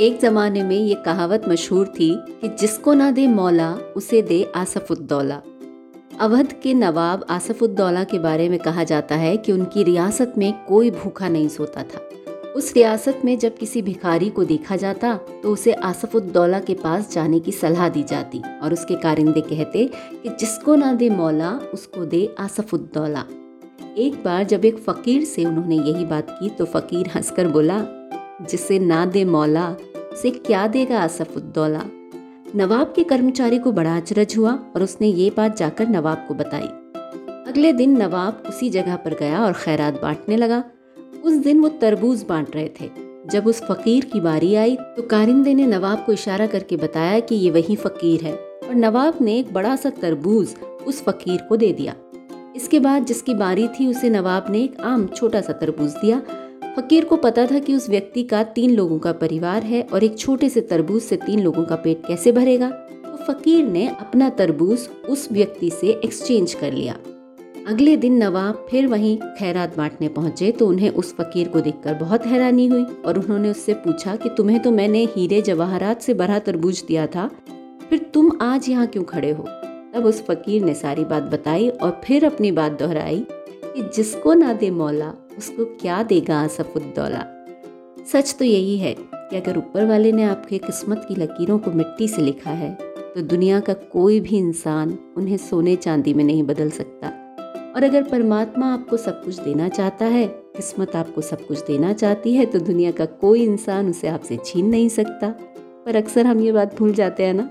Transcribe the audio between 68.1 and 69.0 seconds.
नवाब फिर